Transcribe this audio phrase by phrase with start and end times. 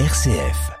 [0.00, 0.72] RCF.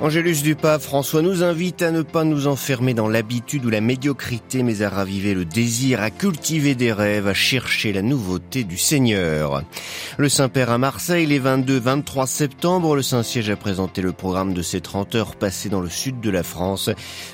[0.00, 4.62] Angélus Dupas, François nous invite à ne pas nous enfermer dans l'habitude ou la médiocrité,
[4.62, 9.62] mais à raviver le désir, à cultiver des rêves, à chercher la nouveauté du Seigneur.
[10.16, 14.80] Le Saint-Père à Marseille, les 22-23 septembre, le Saint-Siège a présenté le programme de ses
[14.80, 16.88] 30 heures passées dans le sud de la France.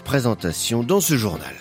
[0.04, 1.54] Présentation dans ce journal.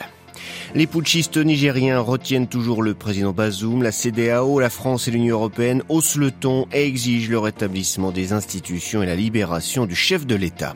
[0.75, 5.81] Les putschistes nigériens retiennent toujours le président Bazoum, la CDAO, la France et l'Union européenne
[5.87, 10.35] haussent le ton et exigent le rétablissement des institutions et la libération du chef de
[10.35, 10.75] l'État.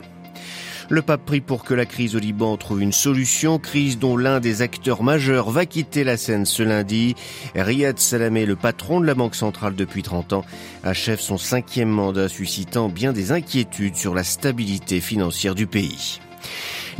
[0.88, 4.40] Le pape prie pour que la crise au Liban trouve une solution, crise dont l'un
[4.40, 7.14] des acteurs majeurs va quitter la scène ce lundi.
[7.54, 10.44] Riyad Salamé, le patron de la Banque centrale depuis 30 ans,
[10.82, 16.20] achève son cinquième mandat suscitant bien des inquiétudes sur la stabilité financière du pays.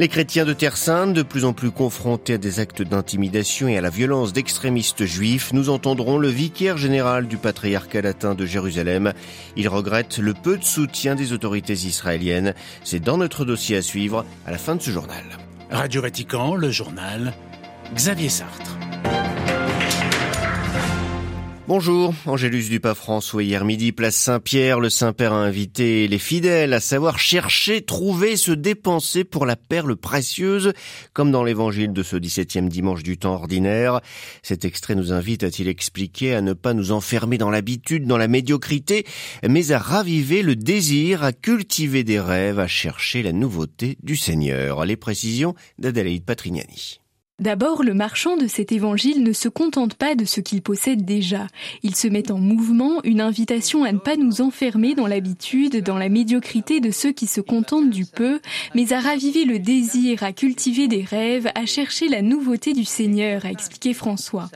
[0.01, 3.77] Les chrétiens de Terre Sainte, de plus en plus confrontés à des actes d'intimidation et
[3.77, 9.13] à la violence d'extrémistes juifs, nous entendrons le vicaire général du patriarcat latin de Jérusalem.
[9.57, 12.55] Il regrette le peu de soutien des autorités israéliennes.
[12.83, 15.23] C'est dans notre dossier à suivre à la fin de ce journal.
[15.71, 17.35] Radio Vatican, le journal
[17.95, 18.79] Xavier Sartre.
[21.73, 23.45] Bonjour, Angélus François.
[23.45, 28.51] Hier midi, place Saint-Pierre, le Saint-Père a invité les fidèles à savoir chercher, trouver, se
[28.51, 30.73] dépenser pour la perle précieuse,
[31.13, 34.01] comme dans l'évangile de ce 17e dimanche du temps ordinaire.
[34.43, 38.27] Cet extrait nous invite, a-t-il expliqué, à ne pas nous enfermer dans l'habitude, dans la
[38.27, 39.07] médiocrité,
[39.49, 44.85] mais à raviver le désir, à cultiver des rêves, à chercher la nouveauté du Seigneur.
[44.85, 47.00] Les précisions d'Adélaïde Patrignani.
[47.41, 51.47] D'abord, le marchand de cet évangile ne se contente pas de ce qu'il possède déjà.
[51.83, 55.97] Il se met en mouvement, une invitation à ne pas nous enfermer dans l'habitude, dans
[55.97, 58.41] la médiocrité de ceux qui se contentent du peu,
[58.75, 63.47] mais à raviver le désir, à cultiver des rêves, à chercher la nouveauté du Seigneur,
[63.47, 64.51] a expliqué François.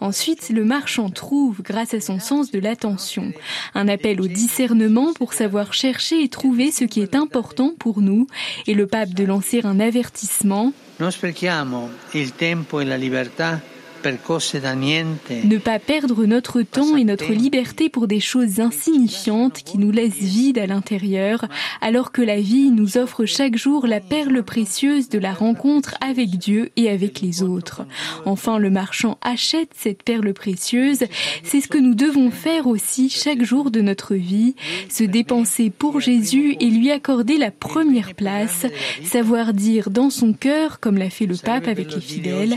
[0.00, 3.32] Ensuite, le marchand trouve, grâce à son sens de l'attention,
[3.74, 8.28] un appel au discernement pour savoir chercher et trouver ce qui est important pour nous,
[8.66, 10.72] et le pape de lancer un avertissement.
[11.00, 13.58] Non sprechiamo il tempo e la libertà
[14.02, 20.14] ne pas perdre notre temps et notre liberté pour des choses insignifiantes qui nous laissent
[20.14, 21.44] vides à l'intérieur,
[21.80, 26.30] alors que la vie nous offre chaque jour la perle précieuse de la rencontre avec
[26.30, 27.82] Dieu et avec les autres.
[28.24, 31.04] Enfin, le marchand achète cette perle précieuse.
[31.42, 34.54] C'est ce que nous devons faire aussi chaque jour de notre vie,
[34.88, 38.66] se dépenser pour Jésus et lui accorder la première place,
[39.04, 42.56] savoir dire dans son cœur, comme l'a fait le pape avec les fidèles,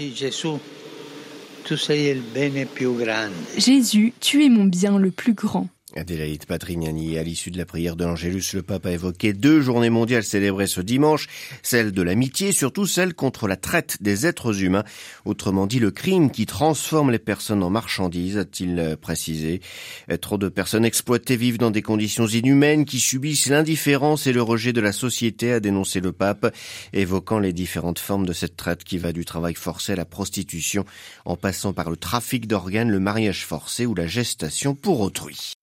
[3.57, 5.67] Jésus, tu es mon bien le plus grand.
[5.95, 9.89] Adélaïde Patrignani, à l'issue de la prière de l'Angélus, le pape a évoqué deux journées
[9.89, 11.27] mondiales célébrées ce dimanche,
[11.61, 14.83] celle de l'amitié, surtout celle contre la traite des êtres humains,
[15.25, 19.61] autrement dit le crime qui transforme les personnes en marchandises, a-t-il précisé.
[20.21, 24.73] Trop de personnes exploitées vivent dans des conditions inhumaines qui subissent l'indifférence et le rejet
[24.73, 26.53] de la société, a dénoncé le pape,
[26.93, 30.85] évoquant les différentes formes de cette traite qui va du travail forcé à la prostitution,
[31.25, 35.53] en passant par le trafic d'organes, le mariage forcé ou la gestation pour autrui.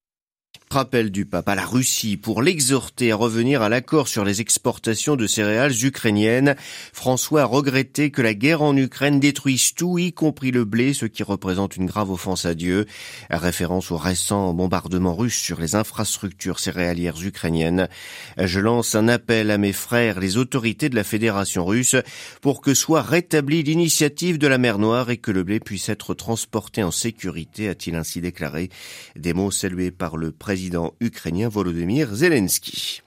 [0.73, 5.17] Rappel du pape à la Russie pour l'exhorter à revenir à l'accord sur les exportations
[5.17, 6.55] de céréales ukrainiennes.
[6.93, 11.07] François a regretté que la guerre en Ukraine détruise tout, y compris le blé, ce
[11.07, 12.87] qui représente une grave offense à Dieu.
[13.31, 17.89] Référence au récent bombardement russe sur les infrastructures céréalières ukrainiennes.
[18.39, 21.97] Je lance un appel à mes frères, les autorités de la Fédération russe,
[22.43, 26.15] pour que soit rétablie l'initiative de la mer Noire et que le blé puisse être
[26.15, 28.71] transporté en sécurité, a-t-il ainsi déclaré.
[29.17, 33.01] Des mots salués par le président président ukrainien Volodymyr Zelensky.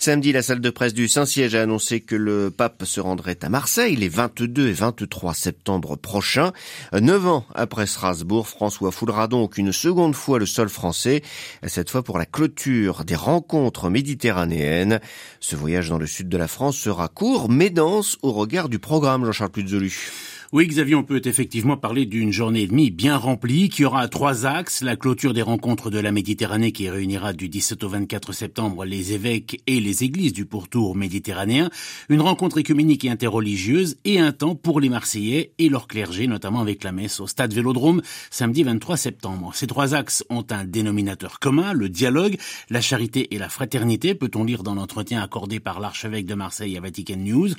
[0.00, 3.48] Samedi, la salle de presse du Saint-Siège a annoncé que le pape se rendrait à
[3.48, 6.52] Marseille les 22 et 23 septembre prochains.
[6.92, 11.22] Neuf ans après Strasbourg, François foudra donc une seconde fois le sol français,
[11.68, 14.98] cette fois pour la clôture des rencontres méditerranéennes.
[15.38, 18.80] Ce voyage dans le sud de la France sera court mais dense au regard du
[18.80, 20.10] programme Jean-Charles Puzolu.
[20.52, 24.46] Oui, Xavier, on peut effectivement parler d'une journée et demie bien remplie qui aura trois
[24.46, 24.82] axes.
[24.82, 29.12] La clôture des rencontres de la Méditerranée qui réunira du 17 au 24 septembre les
[29.12, 31.70] évêques et les églises du pourtour méditerranéen.
[32.08, 36.60] Une rencontre écuménique et interreligieuse et un temps pour les Marseillais et leur clergé, notamment
[36.60, 39.52] avec la messe au stade Vélodrome samedi 23 septembre.
[39.54, 42.36] Ces trois axes ont un dénominateur commun, le dialogue,
[42.70, 46.80] la charité et la fraternité, peut-on lire dans l'entretien accordé par l'archevêque de Marseille à
[46.80, 47.50] Vatican News.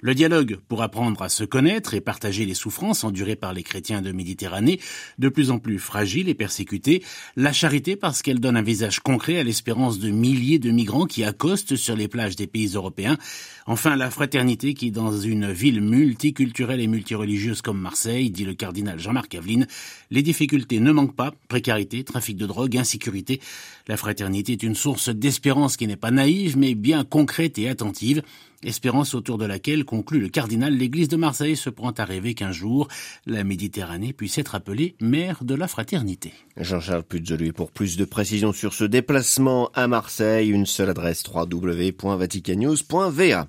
[0.00, 4.02] Le dialogue pour apprendre à se connaître et partager les souffrances endurées par les chrétiens
[4.02, 4.80] de Méditerranée,
[5.18, 7.02] de plus en plus fragiles et persécutés.
[7.36, 11.24] La charité parce qu'elle donne un visage concret à l'espérance de milliers de migrants qui
[11.24, 13.18] accostent sur les plages des pays européens.
[13.66, 18.98] Enfin, la fraternité qui, dans une ville multiculturelle et multireligieuse comme Marseille, dit le cardinal
[18.98, 19.66] Jean-Marc Aveline,
[20.10, 23.40] les difficultés ne manquent pas, précarité, trafic de drogue, insécurité.
[23.86, 28.22] La fraternité est une source d'espérance qui n'est pas naïve, mais bien concrète et attentive
[28.64, 32.52] espérance autour de laquelle, conclut le cardinal, l'église de Marseille se prend à rêver qu'un
[32.52, 32.88] jour,
[33.26, 36.32] la Méditerranée puisse être appelée mère de la fraternité.
[36.56, 43.46] Jean-Charles Puzolu, pour plus de précisions sur ce déplacement à Marseille, une seule adresse www.vaticanews.va.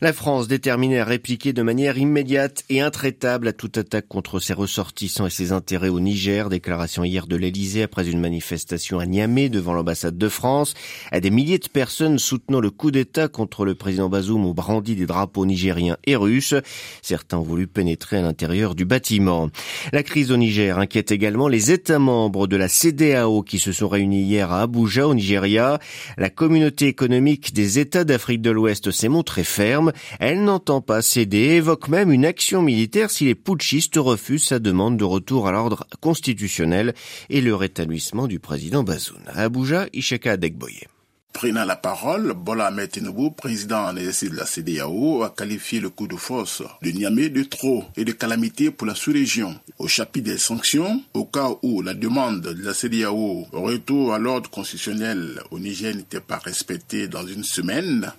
[0.00, 4.54] La France déterminée à répliquer de manière immédiate et intraitable à toute attaque contre ses
[4.54, 9.48] ressortissants et ses intérêts au Niger, déclaration hier de l'Elysée après une manifestation à Niamey
[9.48, 10.74] devant l'ambassade de France,
[11.12, 14.94] à des milliers de personnes soutenant le coup d'État contre le président Bazoum ont brandi
[14.96, 16.54] des drapeaux nigériens et russes.
[17.02, 19.48] Certains ont voulu pénétrer à l'intérieur du bâtiment.
[19.92, 23.88] La crise au Niger inquiète également les États membres de la CDAO qui se sont
[23.88, 25.78] réunis hier à Abuja au Nigeria.
[26.18, 29.92] La communauté économique des États d'Afrique de l'Ouest s'est montrée ferme.
[30.18, 34.58] Elle n'entend pas céder et évoque même une action militaire si les putschistes refusent sa
[34.58, 36.94] demande de retour à l'ordre constitutionnel
[37.28, 39.20] et le rétablissement du président Bazoum.
[39.28, 40.99] À Abuja, Ishaka Adekboye.
[41.32, 46.06] Prenant la parole, Bola Tinubu, président en exercice de la CDAO, a qualifié le coup
[46.06, 49.58] de force de Niamey de trop et de calamité pour la sous-région.
[49.78, 54.50] Au chapitre des sanctions, au cas où la demande de la CDAO retour à l'ordre
[54.50, 58.12] constitutionnel au Niger n'était pas respectée dans une semaine,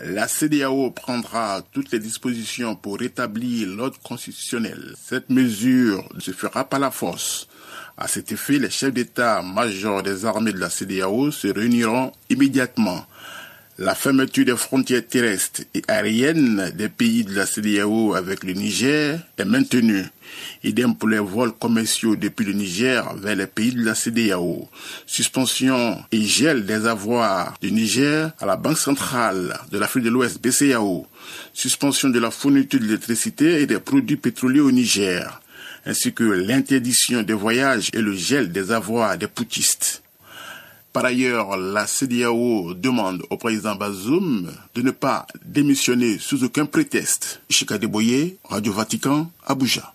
[0.00, 4.94] la CDAO prendra toutes les dispositions pour rétablir l'ordre constitutionnel.
[5.02, 7.48] Cette mesure ne se fera pas la force.
[7.96, 13.06] À cet effet, les chefs d'État-major des armées de la CDAO se réuniront immédiatement.
[13.78, 19.20] La fermeture des frontières terrestres et aériennes des pays de la CDAO avec le Niger
[19.36, 20.06] est maintenue.
[20.64, 24.66] Idem pour les vols commerciaux depuis le Niger vers les pays de la CDAO.
[25.04, 30.42] Suspension et gel des avoirs du Niger à la Banque centrale de l'Afrique de l'Ouest
[30.42, 31.06] BCAO.
[31.52, 35.42] Suspension de la fourniture d'électricité et des produits pétroliers au Niger
[35.84, 40.02] ainsi que l'interdiction des voyages et le gel des avoirs des poutistes.
[40.96, 47.42] Par ailleurs, la CDAO demande au président Bazoum de ne pas démissionner sous aucun prétexte.
[47.50, 49.92] Ishika Deboye, Radio Vatican, Abuja.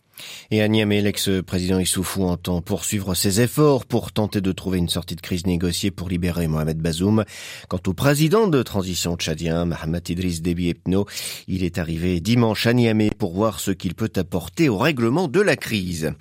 [0.51, 5.15] Et à Niamey, l'ex-président Issoufou entend poursuivre ses efforts pour tenter de trouver une sortie
[5.15, 7.23] de crise négociée pour libérer Mohamed Bazoum.
[7.69, 11.05] Quant au président de transition tchadien, Mohamed Idriss Déby Epno,
[11.47, 15.41] il est arrivé dimanche à Niamey pour voir ce qu'il peut apporter au règlement de
[15.41, 16.11] la crise.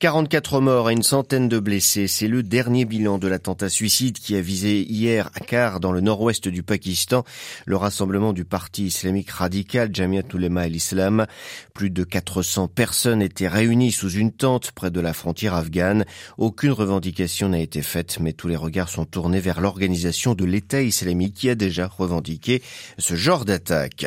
[0.00, 4.36] 44 morts et une centaine de blessés, c'est le dernier bilan de l'attentat suicide qui
[4.36, 7.24] a visé hier à Kar dans le nord-ouest du Pakistan,
[7.64, 11.24] le rassemblement du parti islamique radical Jamiat Ulema el-Islam.
[11.72, 16.04] Plus de 400 personnes étaient réunis sous une tente près de la frontière afghane.
[16.36, 20.82] Aucune revendication n'a été faite, mais tous les regards sont tournés vers l'organisation de l'État
[20.82, 22.60] islamique qui a déjà revendiqué
[22.98, 24.04] ce genre d'attaque.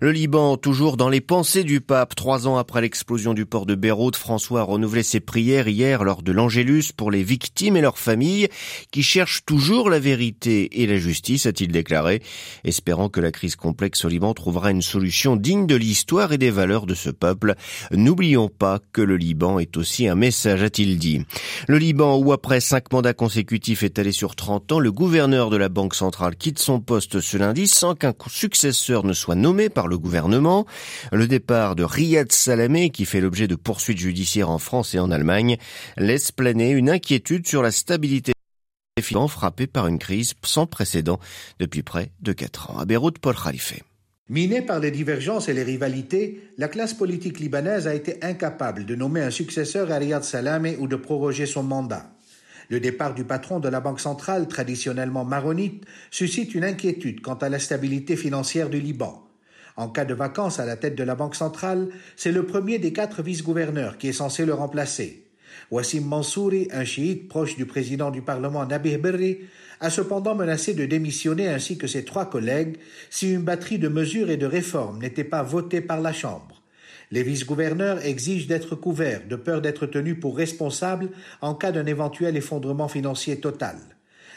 [0.00, 3.74] Le Liban, toujours dans les pensées du pape, trois ans après l'explosion du port de
[3.74, 7.98] Beyrouth, François a renouvelé ses prières hier lors de l'Angélus pour les victimes et leurs
[7.98, 8.48] familles
[8.90, 12.22] qui cherchent toujours la vérité et la justice, a-t-il déclaré,
[12.64, 16.50] espérant que la crise complexe au Liban trouvera une solution digne de l'histoire et des
[16.50, 17.54] valeurs de ce peuple.
[17.92, 21.24] N'oublions pas que le Liban est aussi un message, a-t-il dit.
[21.68, 25.68] Le Liban, où après cinq mandats consécutifs étalés sur 30 ans, le gouverneur de la
[25.68, 29.98] Banque centrale quitte son poste ce lundi sans qu'un successeur ne soit nommé par le
[29.98, 30.66] gouvernement.
[31.12, 35.10] Le départ de Riyad Salamé, qui fait l'objet de poursuites judiciaires en France et en
[35.10, 35.56] Allemagne,
[35.96, 38.32] laisse planer une inquiétude sur la stabilité
[39.28, 41.18] frappée par une crise sans précédent
[41.58, 42.78] depuis près de quatre ans.
[42.78, 43.74] À Beyrouth, Paul Khalife.
[44.28, 48.94] Minée par les divergences et les rivalités, la classe politique libanaise a été incapable de
[48.94, 52.10] nommer un successeur à Riyad Salamé ou de proroger son mandat.
[52.70, 57.48] Le départ du patron de la Banque centrale, traditionnellement maronite, suscite une inquiétude quant à
[57.48, 59.23] la stabilité financière du Liban.
[59.76, 62.92] En cas de vacances à la tête de la Banque centrale, c'est le premier des
[62.92, 65.24] quatre vice-gouverneurs qui est censé le remplacer.
[65.70, 69.38] Wassim Mansouri, un chiite proche du président du Parlement Nabih Berri,
[69.80, 72.76] a cependant menacé de démissionner ainsi que ses trois collègues
[73.10, 76.62] si une batterie de mesures et de réformes n'était pas votée par la Chambre.
[77.10, 82.36] Les vice-gouverneurs exigent d'être couverts de peur d'être tenus pour responsables en cas d'un éventuel
[82.36, 83.76] effondrement financier total.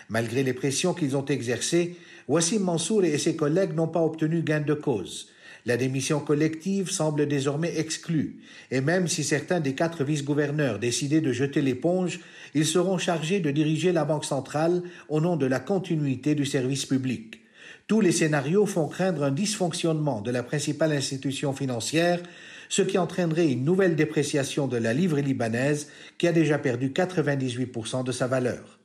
[0.09, 1.95] Malgré les pressions qu'ils ont exercées,
[2.27, 5.29] Wassim Mansour et ses collègues n'ont pas obtenu gain de cause.
[5.65, 11.31] La démission collective semble désormais exclue, et même si certains des quatre vice-gouverneurs décidaient de
[11.31, 12.19] jeter l'éponge,
[12.53, 16.85] ils seront chargés de diriger la Banque centrale au nom de la continuité du service
[16.85, 17.39] public.
[17.87, 22.21] Tous les scénarios font craindre un dysfonctionnement de la principale institution financière,
[22.67, 28.03] ce qui entraînerait une nouvelle dépréciation de la livre libanaise qui a déjà perdu 98%
[28.03, 28.76] de sa valeur.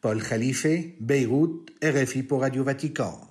[0.00, 3.29] Paul Khalife, Beyrouth, RFI pour Radio Vatican.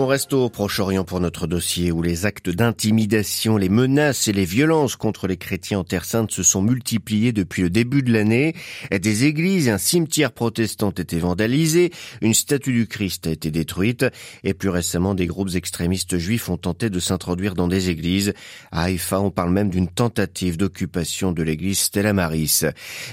[0.00, 4.44] On reste au Proche-Orient pour notre dossier où les actes d'intimidation, les menaces et les
[4.44, 8.54] violences contre les chrétiens en Terre Sainte se sont multipliés depuis le début de l'année.
[8.92, 11.90] Des églises et un cimetière protestant ont été vandalisés,
[12.20, 14.06] une statue du Christ a été détruite
[14.44, 18.34] et plus récemment des groupes extrémistes juifs ont tenté de s'introduire dans des églises.
[18.70, 22.62] À Haïfa, on parle même d'une tentative d'occupation de l'église Stella Maris.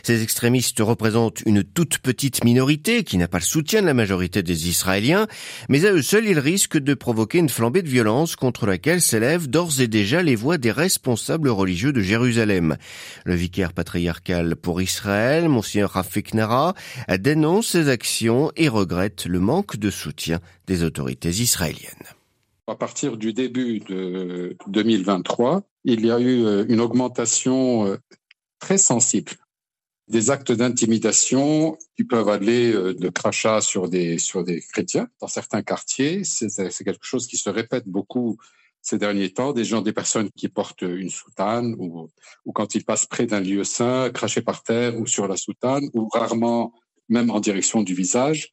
[0.03, 4.43] Ces extrémistes représentent une toute petite minorité qui n'a pas le soutien de la majorité
[4.43, 5.25] des Israéliens,
[5.67, 9.47] mais à eux seuls ils risquent de provoquer une flambée de violence contre laquelle s'élèvent
[9.47, 12.77] d'ores et déjà les voix des responsables religieux de Jérusalem.
[13.23, 16.73] Le vicaire patriarcal pour Israël, Monseigneur Rafik Nara,
[17.19, 22.07] dénonce ces actions et regrette le manque de soutien des autorités israéliennes.
[22.67, 27.97] À partir du début de 2023, il y a eu euh, une augmentation euh,
[28.59, 29.31] très sensible
[30.07, 35.27] des actes d'intimidation qui peuvent aller euh, de crachats sur des, sur des chrétiens dans
[35.27, 36.23] certains quartiers.
[36.23, 38.37] C'est quelque chose qui se répète beaucoup
[38.81, 39.51] ces derniers temps.
[39.51, 42.07] Des gens, des personnes qui portent une soutane ou,
[42.45, 45.89] ou quand ils passent près d'un lieu saint, cracher par terre ou sur la soutane
[45.93, 46.73] ou rarement
[47.09, 48.49] même en direction du visage.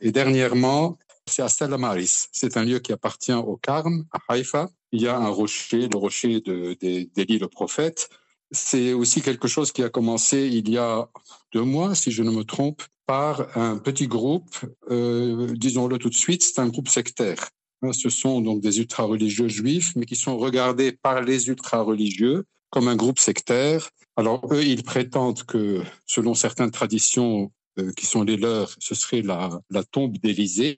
[0.00, 2.26] Et dernièrement, c'est à Stella Maris.
[2.32, 4.68] C'est un lieu qui appartient au Carme, à Haïfa.
[4.92, 8.08] Il y a un rocher, le rocher d'Élie le prophète,
[8.56, 11.08] c'est aussi quelque chose qui a commencé il y a
[11.52, 14.56] deux mois, si je ne me trompe, par un petit groupe,
[14.90, 17.48] euh, disons-le tout de suite, c'est un groupe sectaire.
[17.82, 22.88] Hein, ce sont donc des ultra-religieux juifs, mais qui sont regardés par les ultra-religieux comme
[22.88, 23.90] un groupe sectaire.
[24.16, 29.22] Alors eux, ils prétendent que, selon certaines traditions euh, qui sont les leurs, ce serait
[29.22, 29.60] la,
[29.92, 30.76] tombe d'Élysée.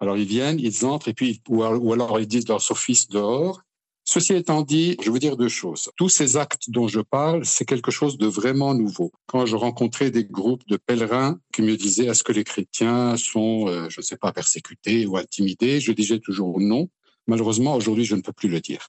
[0.00, 3.62] Alors ils viennent, ils entrent, et puis ou alors ils disent leur sophistes dehors,
[4.06, 5.90] Ceci étant dit, je veux dire deux choses.
[5.96, 9.12] Tous ces actes dont je parle, c'est quelque chose de vraiment nouveau.
[9.26, 13.66] Quand je rencontrais des groupes de pèlerins qui me disaient est-ce que les chrétiens sont,
[13.68, 16.90] euh, je ne sais pas, persécutés ou intimidés, je disais toujours non.
[17.26, 18.88] Malheureusement, aujourd'hui, je ne peux plus le dire.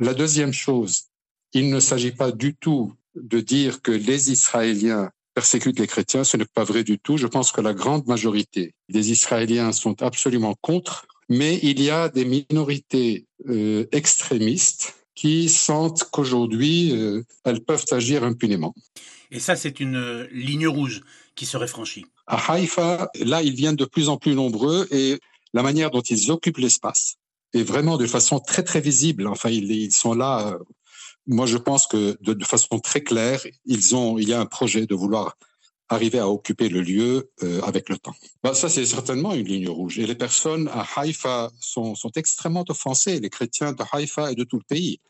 [0.00, 1.04] La deuxième chose,
[1.54, 6.36] il ne s'agit pas du tout de dire que les Israéliens persécutent les chrétiens, ce
[6.36, 7.16] n'est pas vrai du tout.
[7.16, 12.08] Je pense que la grande majorité des Israéliens sont absolument contre mais il y a
[12.08, 18.74] des minorités euh, extrémistes qui sentent qu'aujourd'hui, euh, elles peuvent agir impunément.
[19.30, 21.02] Et ça, c'est une euh, ligne rouge
[21.34, 22.04] qui serait franchie.
[22.26, 25.18] À Haïfa, là, ils viennent de plus en plus nombreux et
[25.54, 27.16] la manière dont ils occupent l'espace
[27.54, 29.26] est vraiment de façon très, très visible.
[29.26, 30.58] Enfin, ils, ils sont là.
[31.26, 34.46] moi, je pense que de, de, façon très claire, ils ont, il y a un
[34.46, 35.36] projet de vouloir
[35.92, 38.14] arriver à occuper le lieu euh, avec le temps.
[38.42, 39.98] Bah, ça, c'est certainement une ligne rouge.
[39.98, 44.58] Et les personnes à Haïfa sont, extrêmement offensées, les chrétiens de Haïfa et de tout
[44.58, 45.00] le pays.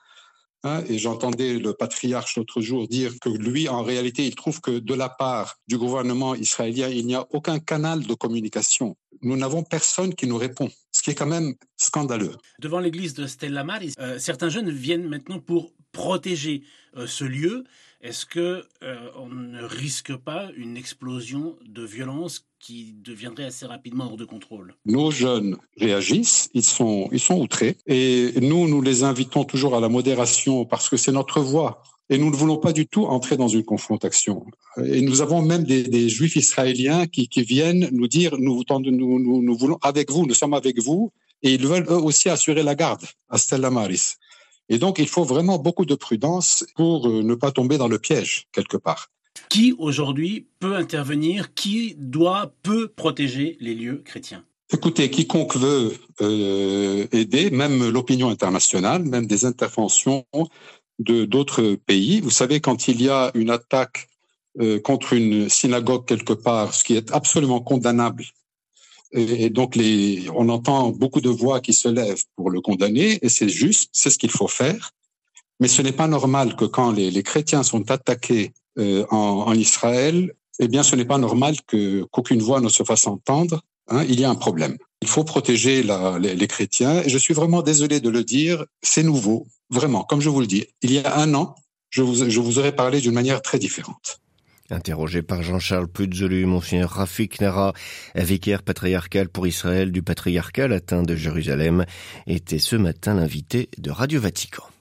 [0.65, 4.79] Hein, et j'entendais le patriarche l'autre jour dire que lui, en réalité, il trouve que
[4.79, 8.97] de la part du gouvernement israélien, il n'y a aucun canal de communication.
[9.23, 12.37] Nous n'avons personne qui nous répond, ce qui est quand même scandaleux.
[12.61, 16.63] Devant l'église de Stella Maris, euh, certains jeunes viennent maintenant pour protéger
[16.97, 17.65] euh, ce lieu.
[18.03, 24.07] Est-ce que euh, on ne risque pas une explosion de violence qui deviendrait assez rapidement
[24.07, 24.75] hors de contrôle?
[24.85, 29.81] Nos jeunes réagissent, ils sont, ils sont outrés, et nous, nous les invitons toujours à
[29.81, 31.81] la modération parce que c'est notre voix.
[32.11, 34.45] Et nous ne voulons pas du tout entrer dans une confrontation.
[34.85, 39.19] Et nous avons même des, des juifs israéliens qui, qui, viennent nous dire nous, nous,
[39.21, 42.65] nous, nous voulons avec vous, nous sommes avec vous, et ils veulent eux aussi assurer
[42.65, 44.17] la garde à Stella Maris.
[44.69, 47.99] Et donc, il faut vraiment beaucoup de prudence pour euh, ne pas tomber dans le
[47.99, 49.11] piège, quelque part.
[49.49, 51.55] Qui aujourd'hui peut intervenir?
[51.55, 54.45] Qui doit, peut protéger les lieux chrétiens?
[54.73, 55.93] Écoutez, quiconque veut
[56.23, 60.25] euh, aider, même l'opinion internationale, même des interventions
[60.99, 62.21] de d'autres pays.
[62.21, 64.09] Vous savez, quand il y a une attaque
[64.61, 68.25] euh, contre une synagogue quelque part, ce qui est absolument condamnable
[69.13, 73.29] et donc, les, on entend beaucoup de voix qui se lèvent pour le condamner, et
[73.29, 74.93] c'est juste, c'est ce qu'il faut faire.
[75.61, 79.53] Mais ce n'est pas normal que quand les, les chrétiens sont attaqués euh, en, en,
[79.53, 83.63] Israël, eh bien, ce n'est pas normal que qu'aucune voix ne se fasse entendre.
[83.89, 84.79] Hein, il y a un problème.
[85.03, 87.03] Il faut protéger la, les, les, chrétiens.
[87.03, 90.05] Et je suis vraiment désolé de le dire, c'est nouveau, vraiment.
[90.05, 91.55] Comme je vous le dis, il y a un an,
[91.91, 94.22] je vous, je vous aurais parlé d'une manière très différente.
[94.73, 97.75] Interrogé par Jean-Charles Puzolu, Monseigneur Rafik Nara,
[98.15, 101.85] vicaire patriarcal pour Israël du patriarcat latin de Jérusalem,
[102.27, 104.72] était ce matin l'invité de Radio Vatican.